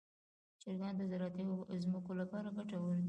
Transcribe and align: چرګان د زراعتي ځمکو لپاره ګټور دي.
چرګان 0.61 0.93
د 0.97 1.01
زراعتي 1.11 1.43
ځمکو 1.83 2.11
لپاره 2.21 2.55
ګټور 2.57 2.93
دي. 2.97 2.99